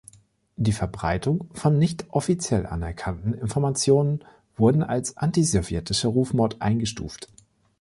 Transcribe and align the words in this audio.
Die 0.55 0.71
Verbreitung 0.71 1.47
von 1.53 1.77
nicht 1.77 2.05
offiziell 2.09 2.65
anerkannten 2.65 3.35
Informationen 3.35 4.23
wurden 4.57 4.81
als 4.81 5.15
„antisowjetischer 5.15 6.09
Rufmord“ 6.09 6.59
eingestuft. 6.59 7.27